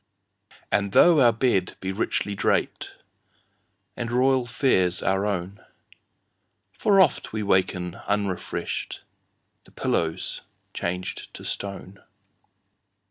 [0.71, 5.63] And tho our bed be richly drapedAnd royal fares our own,
[6.71, 10.41] For oft we waken unrefreshed—The pillow's
[10.73, 12.01] changed to stone!